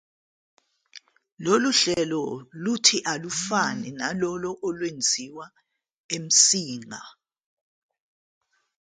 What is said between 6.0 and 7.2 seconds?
eMsinga.